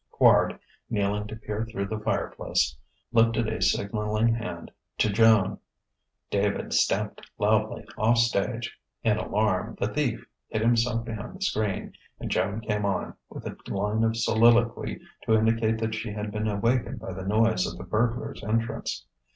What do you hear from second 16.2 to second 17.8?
been awakened by the noise of